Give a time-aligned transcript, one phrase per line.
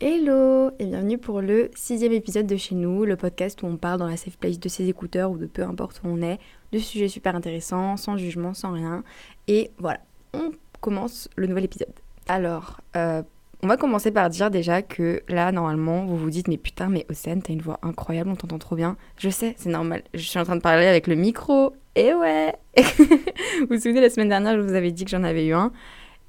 [0.00, 3.98] Hello et bienvenue pour le sixième épisode de chez nous, le podcast où on parle
[3.98, 6.38] dans la safe place de ses écouteurs ou de peu importe où on est,
[6.70, 9.02] de sujets super intéressants, sans jugement, sans rien.
[9.48, 9.98] Et voilà,
[10.34, 11.92] on commence le nouvel épisode.
[12.28, 13.24] Alors, euh,
[13.64, 17.04] on va commencer par dire déjà que là, normalement, vous vous dites, mais putain, mais
[17.10, 18.96] Océane, t'as une voix incroyable, on t'entend trop bien.
[19.16, 20.04] Je sais, c'est normal.
[20.14, 21.74] Je suis en train de parler avec le micro.
[21.96, 25.44] Et ouais Vous vous souvenez, la semaine dernière, je vous avais dit que j'en avais
[25.44, 25.72] eu un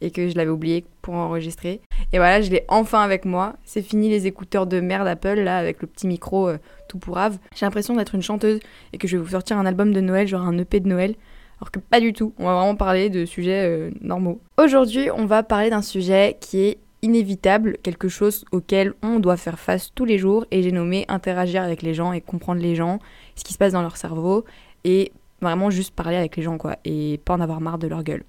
[0.01, 1.81] et que je l'avais oublié pour enregistrer.
[2.13, 3.55] Et voilà, je l'ai enfin avec moi.
[3.63, 6.57] C'est fini les écouteurs de merde Apple, là, avec le petit micro euh,
[6.87, 7.37] tout pourrave.
[7.55, 8.59] J'ai l'impression d'être une chanteuse
[8.93, 11.15] et que je vais vous sortir un album de Noël, genre un EP de Noël.
[11.59, 14.39] Alors que pas du tout, on va vraiment parler de sujets euh, normaux.
[14.57, 19.59] Aujourd'hui, on va parler d'un sujet qui est inévitable, quelque chose auquel on doit faire
[19.59, 22.99] face tous les jours, et j'ai nommé interagir avec les gens et comprendre les gens,
[23.35, 24.45] ce qui se passe dans leur cerveau,
[24.83, 28.03] et vraiment juste parler avec les gens, quoi, et pas en avoir marre de leur
[28.03, 28.23] gueule.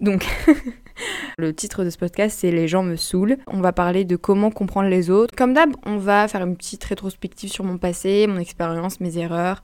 [0.00, 0.26] Donc,
[1.38, 3.36] le titre de ce podcast, c'est Les gens me saoulent.
[3.46, 5.34] On va parler de comment comprendre les autres.
[5.36, 9.62] Comme d'hab, on va faire une petite rétrospective sur mon passé, mon expérience, mes erreurs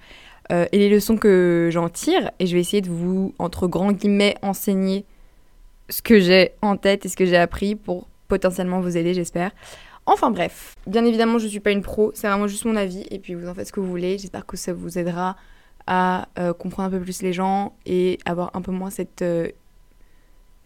[0.52, 2.30] euh, et les leçons que j'en tire.
[2.38, 5.05] Et je vais essayer de vous, entre grands guillemets, enseigner
[5.88, 9.52] ce que j'ai en tête et ce que j'ai appris pour potentiellement vous aider, j'espère.
[10.06, 13.04] Enfin bref, bien évidemment, je ne suis pas une pro, c'est vraiment juste mon avis
[13.10, 14.16] et puis vous en faites ce que vous voulez.
[14.16, 15.36] J'espère que ça vous aidera
[15.86, 19.48] à euh, comprendre un peu plus les gens et avoir un peu moins cette euh,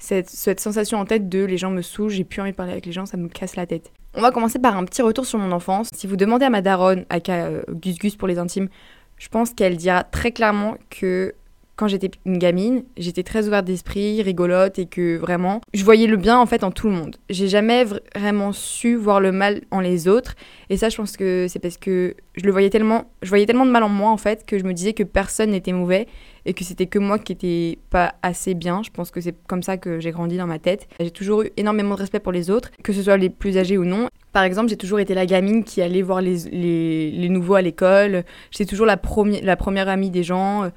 [0.03, 2.87] cette, sensation en tête de les gens me saoulent, j'ai plus envie de parler avec
[2.87, 3.93] les gens, ça me casse la tête.
[4.15, 5.89] On va commencer par un petit retour sur mon enfance.
[5.95, 8.69] Si vous demandez à ma daronne, à euh, Gus Gus pour les intimes,
[9.17, 11.35] je pense qu'elle dira très clairement que
[11.77, 16.17] quand j'étais une gamine, j'étais très ouverte d'esprit, rigolote et que vraiment, je voyais le
[16.17, 17.17] bien en fait en tout le monde.
[17.31, 17.85] J'ai jamais
[18.15, 20.35] vraiment su voir le mal en les autres
[20.69, 23.67] et ça je pense que c'est parce que je le voyais tellement, je voyais tellement
[23.67, 26.07] de mal en moi en fait que je me disais que personne n'était mauvais
[26.45, 28.83] et que c'était que moi qui étais pas assez bien.
[28.83, 30.89] Je pense que c'est comme ça que j'ai grandi dans ma tête.
[31.01, 33.79] J'ai toujours eu énormément de respect pour les autres, que ce soit les plus âgés
[33.79, 34.09] ou non.
[34.33, 38.25] Par exemple, j'ai toujours été la gamine qui allait voir les, les, nouveaux à l'école.
[38.51, 39.01] J'étais toujours la,
[39.43, 40.71] la première amie des gens.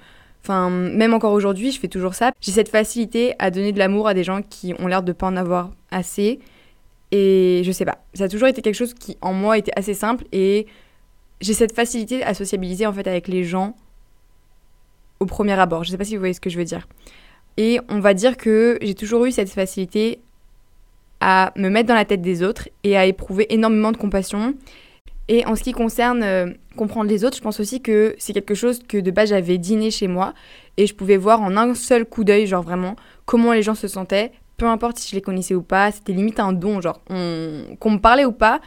[0.45, 2.31] Enfin, même encore aujourd'hui, je fais toujours ça.
[2.39, 5.25] J'ai cette facilité à donner de l'amour à des gens qui ont l'air de pas
[5.25, 6.37] en avoir assez.
[7.11, 9.95] Et je sais pas, ça a toujours été quelque chose qui en moi était assez
[9.95, 10.67] simple et
[11.41, 13.75] j'ai cette facilité à sociabiliser en fait avec les gens
[15.19, 15.83] au premier abord.
[15.83, 16.87] Je sais pas si vous voyez ce que je veux dire.
[17.57, 20.19] Et on va dire que j'ai toujours eu cette facilité
[21.21, 24.53] à me mettre dans la tête des autres et à éprouver énormément de compassion
[25.27, 28.53] et en ce qui concerne euh, comprendre les autres, je pense aussi que c'est quelque
[28.53, 30.33] chose que de base j'avais dîné chez moi
[30.77, 33.87] et je pouvais voir en un seul coup d'œil, genre vraiment, comment les gens se
[33.87, 37.91] sentaient, peu importe si je les connaissais ou pas, c'était limite un don, genre qu'on
[37.91, 38.61] me parlait ou pas.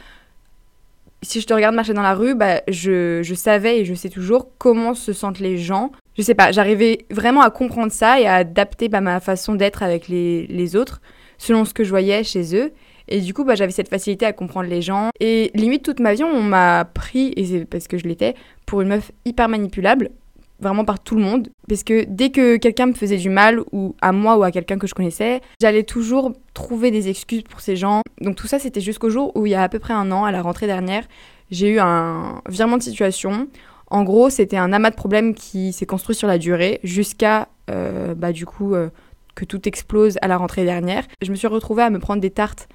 [1.21, 4.09] Si je te regarde marcher dans la rue, bah, je, je savais et je sais
[4.09, 5.91] toujours comment se sentent les gens.
[6.17, 9.83] Je sais pas, j'arrivais vraiment à comprendre ça et à adapter bah, ma façon d'être
[9.83, 11.01] avec les, les autres
[11.37, 12.71] selon ce que je voyais chez eux.
[13.09, 15.09] Et du coup, bah, j'avais cette facilité à comprendre les gens.
[15.19, 18.81] Et limite, toute ma vie, on m'a pris, et c'est parce que je l'étais, pour
[18.81, 20.11] une meuf hyper manipulable,
[20.59, 21.49] vraiment par tout le monde.
[21.67, 24.77] Parce que dès que quelqu'un me faisait du mal, ou à moi ou à quelqu'un
[24.77, 28.01] que je connaissais, j'allais toujours trouver des excuses pour ces gens.
[28.21, 30.23] Donc tout ça, c'était jusqu'au jour où, il y a à peu près un an,
[30.25, 31.05] à la rentrée dernière,
[31.49, 33.47] j'ai eu un virement de situation.
[33.87, 38.13] En gros, c'était un amas de problèmes qui s'est construit sur la durée, jusqu'à, euh,
[38.13, 38.89] bah, du coup, euh,
[39.33, 41.05] que tout explose à la rentrée dernière.
[41.23, 42.67] Je me suis retrouvée à me prendre des tartes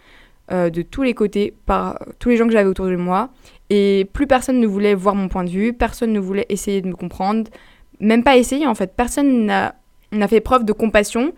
[0.52, 3.30] euh, de tous les côtés par tous les gens que j'avais autour de moi.
[3.70, 6.88] Et plus personne ne voulait voir mon point de vue, personne ne voulait essayer de
[6.88, 7.50] me comprendre,
[8.00, 8.94] même pas essayer en fait.
[8.94, 11.32] Personne n'a fait preuve de compassion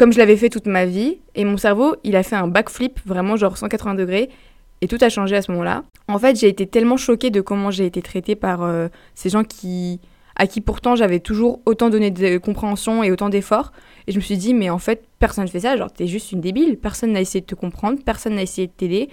[0.00, 1.18] comme je l'avais fait toute ma vie.
[1.34, 4.30] Et mon cerveau, il a fait un backflip, vraiment genre 180 degrés.
[4.80, 5.84] Et tout a changé à ce moment-là.
[6.08, 9.44] En fait, j'ai été tellement choquée de comment j'ai été traitée par euh, ces gens
[9.44, 10.00] qui,
[10.40, 13.72] à qui pourtant j'avais toujours autant donné de compréhension et autant d'efforts,
[14.06, 16.32] et je me suis dit, mais en fait, personne ne fait ça, genre, t'es juste
[16.32, 16.78] une débile.
[16.78, 19.10] Personne n'a essayé de te comprendre, personne n'a essayé de t'aider,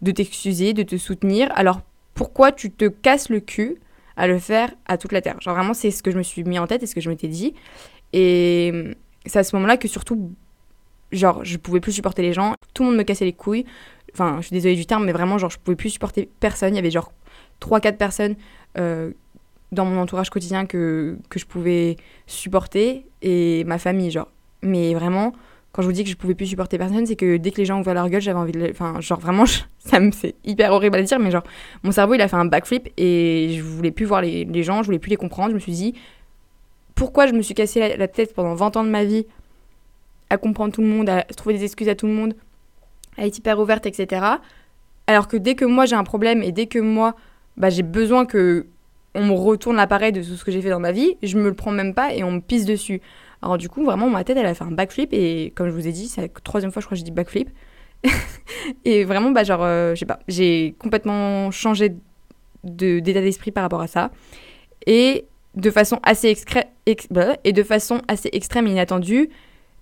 [0.00, 1.52] de t'excuser, de te soutenir.
[1.54, 1.82] Alors,
[2.14, 3.76] pourquoi tu te casses le cul
[4.16, 5.38] à le faire à toute la Terre?
[5.42, 7.10] Genre, vraiment, c'est ce que je me suis mis en tête et ce que je
[7.10, 7.52] m'étais dit.
[8.14, 8.72] Et
[9.26, 10.32] c'est à ce moment-là que surtout,
[11.12, 12.54] genre, je pouvais plus supporter les gens.
[12.72, 13.66] Tout le monde me cassait les couilles.
[14.14, 16.72] Enfin, je suis désolée du terme, mais vraiment, genre, je pouvais plus supporter personne.
[16.72, 17.12] Il y avait genre
[17.60, 18.36] 3-4 personnes
[18.78, 19.10] euh,
[19.74, 24.28] dans mon entourage quotidien que, que je pouvais supporter et ma famille, genre.
[24.62, 25.34] Mais vraiment,
[25.72, 27.64] quand je vous dis que je pouvais plus supporter personne, c'est que dès que les
[27.64, 28.70] gens ouvraient leur gueule, j'avais envie de.
[28.70, 29.44] Enfin, genre vraiment,
[29.78, 31.44] ça me, c'est hyper horrible à dire, mais genre,
[31.82, 34.82] mon cerveau, il a fait un backflip et je voulais plus voir les, les gens,
[34.82, 35.50] je voulais plus les comprendre.
[35.50, 35.94] Je me suis dit,
[36.94, 39.26] pourquoi je me suis cassé la, tête pendant 20 ans de ma vie
[40.30, 42.34] à comprendre tout le monde, à trouver des excuses à tout le monde,
[43.18, 44.24] à être hyper ouverte, etc.
[45.06, 47.14] Alors que dès que moi j'ai un problème et dès que moi
[47.56, 48.66] bah, j'ai besoin que
[49.14, 51.48] on me retourne l'appareil de tout ce que j'ai fait dans ma vie, je me
[51.48, 53.00] le prends même pas et on me pisse dessus.
[53.42, 55.86] Alors du coup, vraiment, ma tête, elle a fait un backflip et comme je vous
[55.86, 57.50] ai dit, c'est la troisième fois, je crois que j'ai dit backflip.
[58.84, 61.94] et vraiment, bah, genre, euh, je sais pas, j'ai complètement changé
[62.64, 64.10] d'état d'esprit par rapport à ça.
[64.86, 66.64] Et de façon assez extrême
[67.10, 69.30] bah, et de façon assez extrême et inattendue,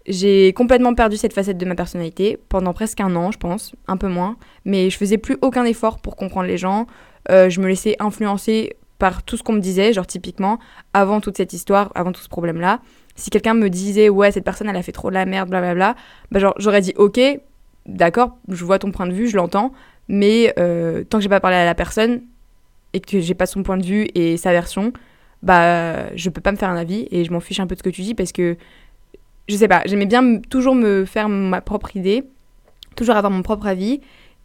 [0.06, 3.96] j'ai complètement perdu cette facette de ma personnalité pendant presque un an, je pense, un
[3.96, 4.36] peu moins.
[4.64, 6.86] Mais je faisais plus aucun effort pour comprendre les gens.
[7.30, 10.60] Euh, je me laissais influencer par tout ce qu'on me disait, genre typiquement,
[10.94, 12.78] avant toute cette histoire, avant tout ce problème-là.
[13.16, 15.96] Si quelqu'un me disait, ouais, cette personne, elle a fait trop de la merde, blablabla,
[16.30, 17.20] bah genre, j'aurais dit, ok,
[17.84, 19.72] d'accord, je vois ton point de vue, je l'entends,
[20.06, 22.22] mais euh, tant que j'ai pas parlé à la personne
[22.92, 24.92] et que j'ai pas son point de vue et sa version,
[25.42, 27.80] bah, je peux pas me faire un avis et je m'en fiche un peu de
[27.80, 28.56] ce que tu dis parce que
[29.48, 32.22] je sais pas, j'aimais bien toujours me faire ma propre idée,
[32.94, 34.00] toujours avoir mon propre avis.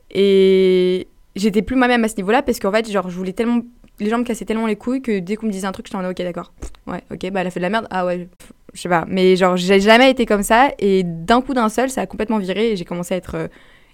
[0.09, 1.07] Et
[1.37, 3.61] j'étais plus moi-même à ce niveau-là parce qu'en fait, genre, je voulais tellement.
[3.99, 5.95] Les gens me cassaient tellement les couilles que dès qu'on me disait un truc, j'étais
[5.95, 6.53] en mode ok, d'accord.
[6.85, 7.87] Ouais, ok, bah elle a fait de la merde.
[7.89, 8.27] Ah ouais,
[8.73, 9.05] je sais pas.
[9.07, 10.69] Mais genre, j'ai jamais été comme ça.
[10.79, 12.71] Et d'un coup, d'un seul, ça a complètement viré.
[12.71, 13.47] Et j'ai commencé à être euh,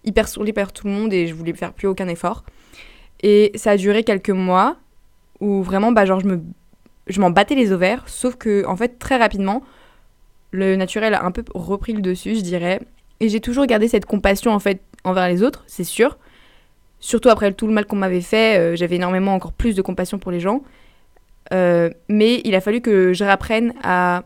[0.03, 2.43] hyper sourdée par tout le monde et je voulais faire plus aucun effort.
[3.21, 4.77] Et ça a duré quelques mois
[5.39, 6.41] où vraiment, bah, genre, je me.
[7.05, 9.61] Je m'en battais les ovaires, sauf que, en fait, très rapidement,
[10.51, 12.79] le naturel a un peu repris le dessus, je dirais.
[13.19, 16.17] Et j'ai toujours gardé cette compassion en fait envers les autres, c'est sûr.
[17.03, 20.19] Surtout après tout le mal qu'on m'avait fait, euh, j'avais énormément encore plus de compassion
[20.19, 20.63] pour les gens.
[21.51, 24.23] Euh, mais il a fallu que je réapprenne à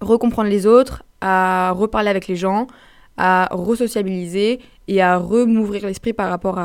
[0.00, 2.68] recomprendre les autres, à reparler avec les gens,
[3.16, 6.60] à resociabiliser et à remouvrir l'esprit par rapport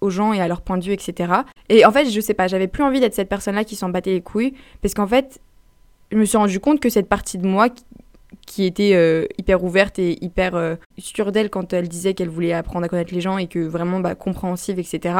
[0.00, 1.32] aux gens et à leur point de vue, etc.
[1.68, 4.14] Et en fait, je sais pas, j'avais plus envie d'être cette personne-là qui s'en battait
[4.14, 5.38] les couilles, parce qu'en fait,
[6.10, 7.68] je me suis rendu compte que cette partie de moi
[8.46, 12.52] qui était euh, hyper ouverte et hyper euh, sûre d'elle quand elle disait qu'elle voulait
[12.52, 15.16] apprendre à connaître les gens et que vraiment bah, compréhensive, etc.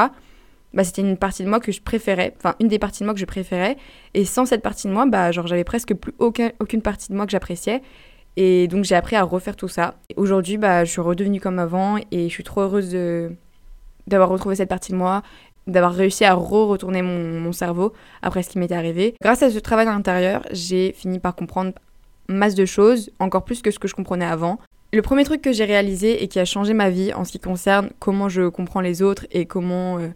[0.73, 3.15] Bah, c'était une partie de moi que je préférais, enfin une des parties de moi
[3.15, 3.77] que je préférais.
[4.15, 7.17] Et sans cette partie de moi, bah, genre j'avais presque plus aucun, aucune partie de
[7.17, 7.83] moi que j'appréciais.
[8.37, 9.95] Et donc j'ai appris à refaire tout ça.
[10.17, 12.97] Aujourd'hui, bah, je suis redevenue comme avant et je suis trop heureuse
[14.07, 15.23] d'avoir retrouvé cette partie de moi,
[15.67, 17.93] d'avoir réussi à re-retourner mon, mon, cerveau
[18.23, 19.15] après ce qui m'était arrivé.
[19.21, 21.73] Grâce à ce travail à l'intérieur, j'ai fini par comprendre
[22.29, 24.59] masse de choses, encore plus que ce que je comprenais avant.
[24.93, 27.41] Le premier truc que j'ai réalisé et qui a changé ma vie en ce qui
[27.41, 30.09] concerne comment je comprends les autres et comment euh,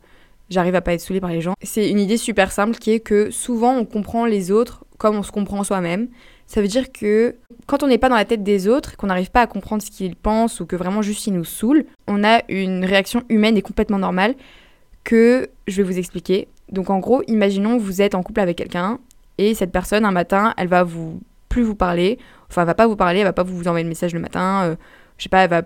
[0.48, 3.00] j'arrive à pas être saoulée par les gens, c'est une idée super simple qui est
[3.00, 6.08] que souvent on comprend les autres comme on se comprend soi-même.
[6.46, 7.36] Ça veut dire que
[7.66, 9.90] quand on n'est pas dans la tête des autres, qu'on n'arrive pas à comprendre ce
[9.90, 13.62] qu'ils pensent ou que vraiment juste ils nous saoulent, on a une réaction humaine et
[13.62, 14.34] complètement normale
[15.04, 16.48] que je vais vous expliquer.
[16.70, 18.98] Donc en gros, imaginons que vous êtes en couple avec quelqu'un
[19.38, 21.20] et cette personne un matin, elle va vous
[21.50, 22.19] plus vous parler.
[22.49, 24.62] Enfin, elle va pas vous parler, elle va pas vous envoyer le message le matin.
[24.64, 24.76] Euh,
[25.19, 25.62] je sais pas, elle va,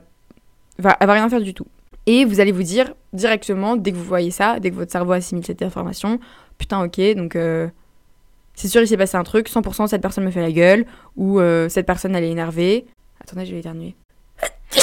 [0.79, 1.67] va, rien faire du tout.
[2.07, 5.13] Et vous allez vous dire directement, dès que vous voyez ça, dès que votre cerveau
[5.13, 6.19] assimile cette information,
[6.59, 7.69] putain, ok, donc euh,
[8.55, 10.85] c'est sûr, il s'est passé un truc, 100% cette personne me fait la gueule,
[11.17, 12.87] ou euh, cette personne elle est énervée.
[13.21, 13.95] Attendez, je vais éternuer.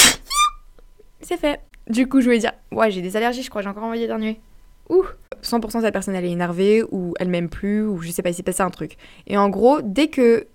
[1.21, 1.59] c'est fait.
[1.89, 4.39] Du coup, je voulais dire, ouais, j'ai des allergies, je crois, j'ai encore envie d'éternuer.
[4.89, 5.03] Ouh
[5.43, 8.33] 100% cette personne elle est énervée, ou elle m'aime plus, ou je sais pas, il
[8.33, 8.97] s'est passé un truc.
[9.27, 10.47] Et en gros, dès que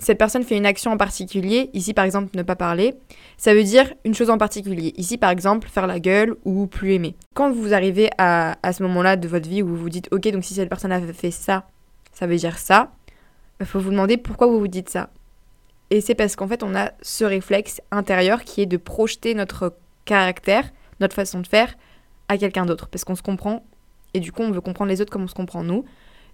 [0.00, 2.94] cette personne fait une action en particulier, ici par exemple ne pas parler,
[3.36, 4.92] ça veut dire une chose en particulier.
[4.96, 7.14] Ici par exemple faire la gueule ou plus aimer.
[7.34, 10.44] Quand vous arrivez à, ce moment-là de votre vie où vous vous dites ok donc
[10.44, 11.66] si cette personne a fait ça,
[12.12, 12.92] ça veut dire ça,
[13.60, 15.10] il faut vous demander pourquoi vous vous dites ça.
[15.90, 19.74] Et c'est parce qu'en fait on a ce réflexe intérieur qui est de projeter notre
[20.04, 21.74] caractère, notre façon de faire
[22.28, 23.64] à quelqu'un d'autre parce qu'on se comprend
[24.14, 25.84] et du coup on veut comprendre les autres comme on se comprend nous.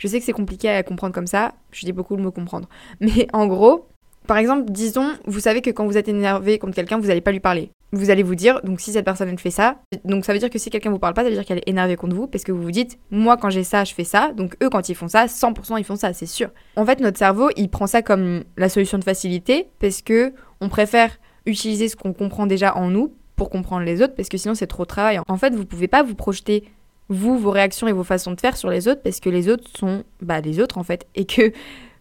[0.05, 2.69] Je sais que c'est compliqué à comprendre comme ça, je dis beaucoup le mot comprendre.
[3.01, 3.89] Mais en gros,
[4.27, 7.33] par exemple, disons, vous savez que quand vous êtes énervé contre quelqu'un, vous n'allez pas
[7.33, 7.71] lui parler.
[7.91, 10.59] Vous allez vous dire, donc si cette personne fait ça, donc ça veut dire que
[10.59, 12.53] si quelqu'un vous parle pas, ça veut dire qu'elle est énervée contre vous, parce que
[12.53, 15.09] vous vous dites, moi quand j'ai ça, je fais ça, donc eux quand ils font
[15.09, 16.51] ça, 100% ils font ça, c'est sûr.
[16.77, 20.69] En fait, notre cerveau, il prend ça comme la solution de facilité, parce que on
[20.69, 24.55] préfère utiliser ce qu'on comprend déjà en nous pour comprendre les autres, parce que sinon
[24.55, 25.19] c'est trop de travail.
[25.29, 26.65] En fait, vous pouvez pas vous projeter
[27.09, 29.69] vous, vos réactions et vos façons de faire sur les autres parce que les autres
[29.77, 31.07] sont bah, les autres en fait.
[31.15, 31.53] Et que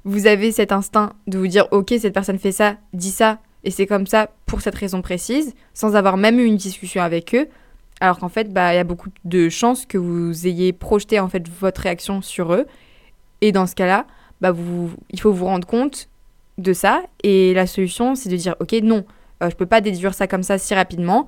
[0.06, 3.72] vous avez cet instinct de vous dire ok, cette personne fait ça, dit ça, et
[3.72, 7.48] c'est comme ça pour cette raison précise, sans avoir même eu une discussion avec eux.
[8.00, 11.30] Alors qu'en fait, bah, il y a beaucoup de chances que vous ayez projeté en
[11.30, 12.66] fait votre réaction sur eux.
[13.42, 14.06] Et dans ce cas-là,
[14.42, 16.10] bah, vous, il faut vous rendre compte
[16.58, 17.04] de ça.
[17.24, 19.06] Et la solution, c'est de dire ok, non,
[19.42, 21.28] euh, je peux pas déduire ça comme ça si rapidement.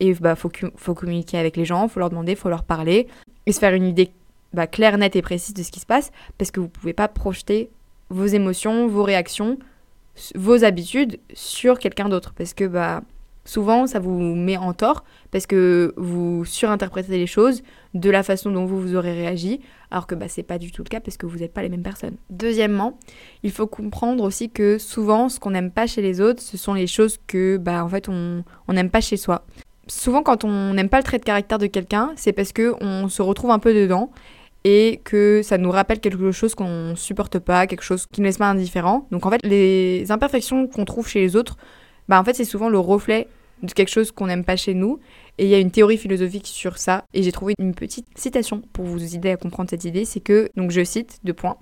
[0.00, 3.06] Et bah, faut, faut communiquer avec les gens, faut leur demander, faut leur parler
[3.46, 4.10] et se faire une idée
[4.52, 7.08] bah, claire, nette et précise de ce qui se passe parce que vous pouvez pas
[7.08, 7.70] projeter
[8.10, 9.58] vos émotions, vos réactions,
[10.34, 13.02] vos habitudes sur quelqu'un d'autre parce que bah
[13.44, 17.62] souvent ça vous met en tort parce que vous surinterprétez les choses
[17.94, 19.60] de la façon dont vous vous aurez réagi
[19.90, 21.68] alors que bah c'est pas du tout le cas parce que vous n'êtes pas les
[21.68, 22.16] mêmes personnes.
[22.30, 22.98] Deuxièmement,
[23.42, 26.74] il faut comprendre aussi que souvent ce qu'on n'aime pas chez les autres, ce sont
[26.74, 29.44] les choses que bah en fait on n'aime pas chez soi.
[29.86, 33.08] Souvent quand on n'aime pas le trait de caractère de quelqu'un, c'est parce que on
[33.08, 34.10] se retrouve un peu dedans
[34.64, 38.38] et que ça nous rappelle quelque chose qu'on supporte pas, quelque chose qui nous laisse
[38.38, 39.06] pas indifférent.
[39.10, 41.56] Donc en fait, les imperfections qu'on trouve chez les autres,
[42.08, 43.28] bah en fait, c'est souvent le reflet
[43.62, 44.98] de quelque chose qu'on n'aime pas chez nous.
[45.38, 47.04] Et il y a une théorie philosophique sur ça.
[47.14, 50.04] Et j'ai trouvé une petite citation pour vous aider à comprendre cette idée.
[50.04, 51.56] C'est que, donc je cite, deux points.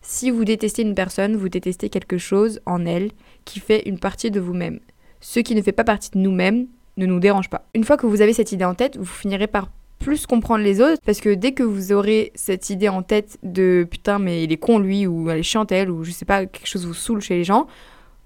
[0.00, 3.10] Si vous détestez une personne, vous détestez quelque chose en elle
[3.44, 4.80] qui fait une partie de vous-même.
[5.20, 6.66] Ce qui ne fait pas partie de nous-mêmes
[6.96, 7.66] ne nous dérange pas.
[7.74, 10.80] Une fois que vous avez cette idée en tête, vous finirez par plus comprendre les
[10.80, 14.52] autres parce que dès que vous aurez cette idée en tête de putain mais il
[14.52, 16.92] est con lui ou elle est chiante elle ou je sais pas quelque chose vous
[16.92, 17.66] saoule chez les gens,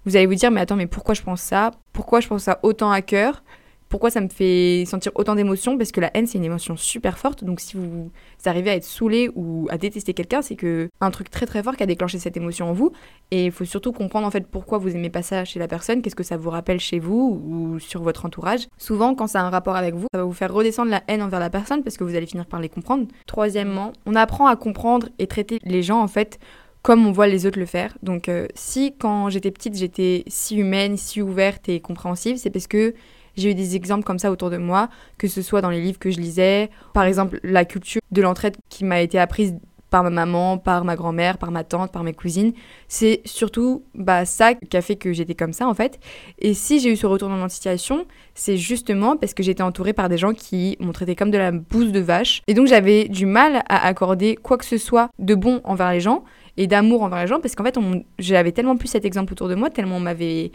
[0.04, 1.70] vous allez vous dire mais attends mais pourquoi je pense ça?
[1.92, 3.44] Pourquoi je pense ça autant à cœur?
[3.88, 7.18] Pourquoi ça me fait sentir autant d'émotions Parce que la haine, c'est une émotion super
[7.18, 7.44] forte.
[7.44, 8.10] Donc si vous,
[8.44, 11.76] arrivez à être saoulé ou à détester quelqu'un, c'est que un truc très très fort
[11.76, 12.92] qui a déclenché cette émotion en vous.
[13.30, 16.02] Et il faut surtout comprendre en fait pourquoi vous aimez pas ça chez la personne,
[16.02, 18.68] qu'est-ce que ça vous rappelle chez vous ou sur votre entourage.
[18.76, 21.22] Souvent, quand ça a un rapport avec vous, ça va vous faire redescendre la haine
[21.22, 23.06] envers la personne parce que vous allez finir par les comprendre.
[23.26, 26.38] Troisièmement, on apprend à comprendre et traiter les gens en fait
[26.82, 27.96] comme on voit les autres le faire.
[28.02, 32.66] Donc euh, si quand j'étais petite j'étais si humaine, si ouverte et compréhensive, c'est parce
[32.66, 32.94] que
[33.38, 35.98] j'ai eu des exemples comme ça autour de moi, que ce soit dans les livres
[35.98, 39.54] que je lisais, par exemple la culture de l'entraide qui m'a été apprise
[39.90, 42.52] par ma maman, par ma grand-mère, par ma tante, par mes cousines.
[42.88, 45.98] C'est surtout bah, ça qui a fait que j'étais comme ça en fait.
[46.38, 50.08] Et si j'ai eu ce retournement de situation, c'est justement parce que j'étais entourée par
[50.08, 52.42] des gens qui m'ont traité comme de la bouse de vache.
[52.46, 56.00] Et donc j'avais du mal à accorder quoi que ce soit de bon envers les
[56.00, 56.24] gens
[56.56, 57.78] et d'amour envers les gens parce qu'en fait
[58.18, 60.50] j'avais tellement plus cet exemple autour de moi, tellement on m'avait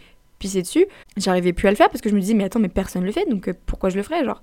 [0.62, 0.86] dessus.
[1.18, 3.12] J'arrivais plus à le faire parce que je me disais, mais attends, mais personne le
[3.12, 4.42] fait, donc euh, pourquoi je le ferais, genre?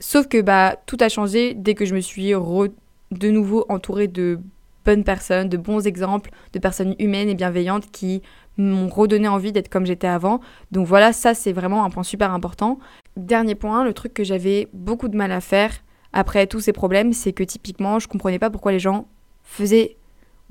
[0.00, 4.40] Sauf que bah tout a changé dès que je me suis de nouveau entourée de
[4.84, 8.22] bonnes personnes, de bons exemples, de personnes humaines et bienveillantes qui
[8.58, 10.40] m'ont redonné envie d'être comme j'étais avant.
[10.70, 12.78] Donc voilà, ça c'est vraiment un point super important.
[13.16, 15.72] Dernier point, le truc que j'avais beaucoup de mal à faire
[16.12, 19.06] après tous ces problèmes, c'est que typiquement, je comprenais pas pourquoi les gens
[19.42, 19.96] faisaient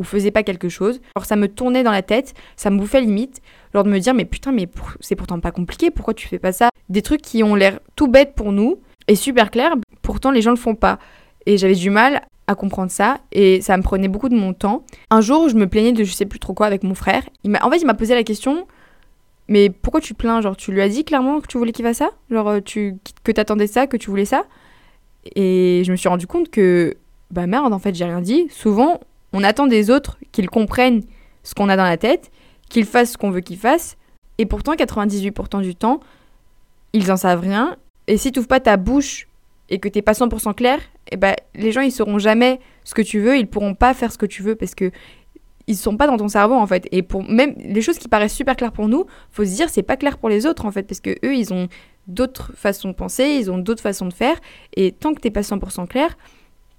[0.02, 1.00] ou faisaient pas quelque chose.
[1.16, 3.42] Alors ça me tournait dans la tête, ça me bouffait limite.
[3.74, 4.68] Genre de me dire, mais putain, mais
[5.00, 6.70] c'est pourtant pas compliqué, pourquoi tu fais pas ça?
[6.90, 10.52] Des trucs qui ont l'air tout bêtes pour nous et super clairs, pourtant les gens
[10.52, 11.00] le font pas.
[11.46, 14.84] Et j'avais du mal à comprendre ça et ça me prenait beaucoup de mon temps.
[15.10, 17.24] Un jour, je me plaignais de je sais plus trop quoi avec mon frère.
[17.44, 18.66] Il en fait, il m'a posé la question
[19.52, 20.40] mais pourquoi tu plains?
[20.40, 22.12] Genre, tu lui as dit clairement que tu voulais qu'il fasse ça?
[22.30, 24.46] Genre, euh, tu, que t'attendais ça, que tu voulais ça?
[25.36, 26.96] Et je me suis rendu compte que,
[27.32, 28.48] bah merde, en fait, j'ai rien dit.
[28.50, 29.02] Souvent,
[29.34, 31.04] on attend des autres qu'ils comprennent
[31.44, 32.32] ce qu'on a dans la tête
[32.72, 33.98] qu'ils fassent ce qu'on veut qu'ils fassent.
[34.38, 36.00] Et pourtant, 98% du temps,
[36.94, 37.76] ils en savent rien.
[38.08, 39.28] Et si tu n'ouvres pas ta bouche
[39.70, 40.80] et que t'es pas 100% clair,
[41.12, 44.12] eh ben, les gens, ils sauront jamais ce que tu veux, ils pourront pas faire
[44.12, 44.92] ce que tu veux parce que
[45.68, 46.88] ils sont pas dans ton cerveau en fait.
[46.92, 49.84] Et pour même les choses qui paraissent super claires pour nous, faut se dire c'est
[49.84, 51.68] pas clair pour les autres en fait parce que eux, ils ont
[52.08, 54.38] d'autres façons de penser, ils ont d'autres façons de faire.
[54.76, 56.18] Et tant que t'es pas 100% clair,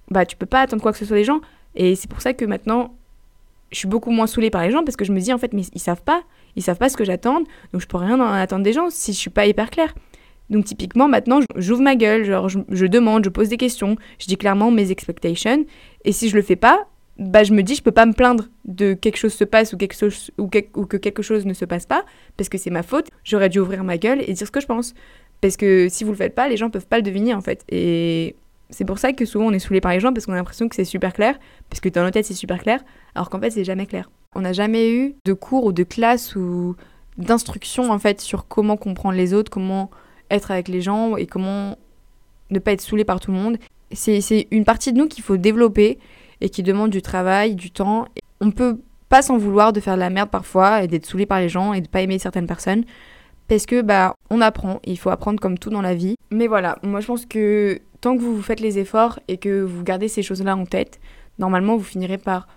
[0.09, 1.39] bah tu peux pas attendre quoi que ce soit des gens.
[1.75, 2.95] Et c'est pour ça que maintenant,
[3.73, 5.53] je suis beaucoup moins saoulée par les gens parce que je me dis en fait
[5.53, 6.23] mais ils savent pas,
[6.55, 7.39] ils savent pas ce que j'attends,
[7.71, 9.93] donc je peux rien en attendre des gens si je suis pas hyper claire.
[10.49, 14.37] Donc typiquement maintenant j'ouvre ma gueule, genre je, demande, je pose des questions, je dis
[14.37, 15.65] clairement mes expectations.
[16.05, 16.87] Et si je le fais pas,
[17.17, 19.77] bah je me dis je peux pas me plaindre de quelque chose se passe ou
[19.77, 22.05] quelque chose ou, ou que quelque chose ne se passe pas
[22.37, 23.07] parce que c'est ma faute.
[23.23, 24.93] J'aurais dû ouvrir ma gueule et dire ce que je pense.
[25.41, 27.65] Parce que si vous le faites pas, les gens peuvent pas le deviner en fait.
[27.69, 28.35] Et
[28.73, 30.67] c'est pour ça que souvent on est saoulé par les gens parce qu'on a l'impression
[30.67, 31.39] que c'est super clair,
[31.69, 32.83] parce que dans notre tête c'est super clair,
[33.15, 34.09] alors qu'en fait c'est jamais clair.
[34.35, 36.75] On n'a jamais eu de cours ou de classe ou
[37.17, 39.91] d'instruction en fait sur comment comprendre les autres, comment
[40.31, 41.77] être avec les gens et comment
[42.49, 43.57] ne pas être saoulé par tout le monde.
[43.91, 45.99] C'est une partie de nous qu'il faut développer
[46.41, 48.07] et qui demande du travail, du temps.
[48.41, 51.39] On peut pas s'en vouloir de faire de la merde parfois et d'être saoulé par
[51.39, 52.83] les gens et de pas aimer certaines personnes
[53.47, 56.15] parce que bah on apprend, il faut apprendre comme tout dans la vie.
[56.31, 59.61] Mais voilà, moi je pense que tant que vous, vous faites les efforts et que
[59.61, 60.99] vous gardez ces choses-là en tête,
[61.39, 62.47] normalement vous finirez par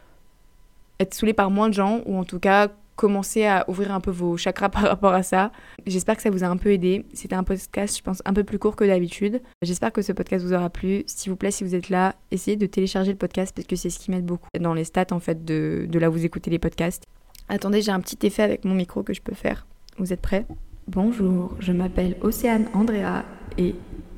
[0.99, 4.11] être saoulé par moins de gens ou en tout cas commencer à ouvrir un peu
[4.11, 5.53] vos chakras par rapport à ça.
[5.87, 7.05] J'espère que ça vous a un peu aidé.
[7.13, 9.41] C'était un podcast, je pense, un peu plus court que d'habitude.
[9.63, 11.05] J'espère que ce podcast vous aura plu.
[11.07, 13.91] S'il vous plaît, si vous êtes là, essayez de télécharger le podcast parce que c'est
[13.91, 16.51] ce qui m'aide beaucoup dans les stats en fait de, de là où vous écoutez
[16.51, 17.05] les podcasts.
[17.49, 19.67] Attendez, j'ai un petit effet avec mon micro que je peux faire.
[19.99, 20.45] Vous êtes prêts?
[20.89, 23.25] Bonjour, je m'appelle Océane Andrea
[23.59, 23.75] et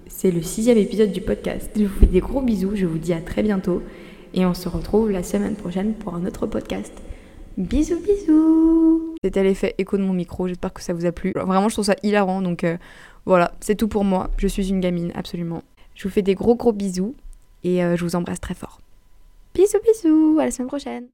[0.08, 1.70] c'est le sixième épisode du podcast.
[1.76, 3.82] Je vous fais des gros bisous, je vous dis à très bientôt
[4.34, 6.92] et on se retrouve la semaine prochaine pour un autre podcast.
[7.56, 11.32] Bisous bisous C'était l'effet écho de mon micro, j'espère que ça vous a plu.
[11.34, 12.76] Vraiment je trouve ça hilarant donc euh,
[13.26, 14.30] voilà, c'est tout pour moi.
[14.38, 15.62] Je suis une gamine, absolument.
[15.94, 17.14] Je vous fais des gros gros bisous
[17.64, 18.80] et euh, je vous embrasse très fort.
[19.54, 21.06] Bisous bisous, à la semaine prochaine